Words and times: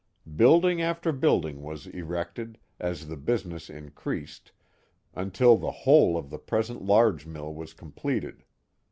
Building 0.35 0.81
after 0.81 1.11
building 1.11 1.61
was 1.61 1.85
erected, 1.85 2.57
as 2.79 3.07
the 3.07 3.15
business 3.15 3.69
increased, 3.69 4.51
until 5.13 5.57
the 5.57 5.69
whole 5.69 6.17
of 6.17 6.31
the 6.31 6.39
present 6.39 6.81
large 6.81 7.27
mill 7.27 7.53
was 7.53 7.71
completed. 7.75 8.43